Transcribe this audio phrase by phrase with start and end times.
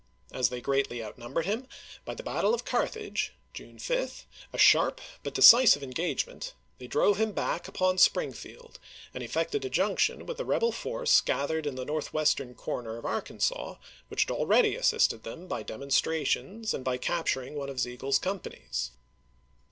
[0.31, 1.19] As they gi'eatly out 1861.
[1.19, 1.67] numbered him,
[2.05, 7.35] by the battle of Carthage, July 5,— a sharp but decisive engagement,— they drove him
[7.35, 8.79] FEEMONT 399 back upon Springfield,
[9.13, 10.39] and effected a junction with ch.
[10.39, 10.41] xxm.
[10.41, 13.75] the rebel force gathered in the northwestern cor ner of Arkansas,
[14.07, 18.93] which had already assisted them by demonstrations and by capturing one of Sigel's companies.